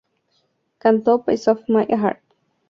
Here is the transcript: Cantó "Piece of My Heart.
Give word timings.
Cantó 0.79 1.23
"Piece 1.23 1.47
of 1.51 1.61
My 1.69 1.83
Heart. 1.93 2.23